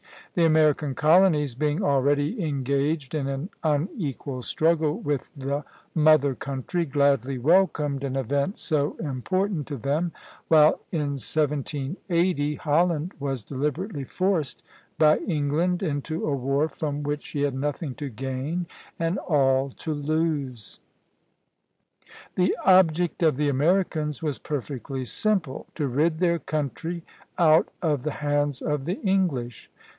[0.33, 7.37] The American colonies, being already engaged in an unequal struggle with the mother country, gladly
[7.37, 10.11] welcomed an event so important to them;
[10.47, 14.63] while in 1780 Holland was deliberately forced
[14.97, 18.65] by England into a war from which she had nothing to gain
[18.97, 20.79] and all to lose.
[22.35, 27.03] The object of the Americans was perfectly simple, to rid their country
[27.37, 29.69] out of the hands of the English.